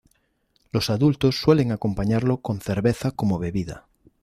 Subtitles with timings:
[0.71, 3.85] Los adultos suelen acompañarlo con cerveza como bebida.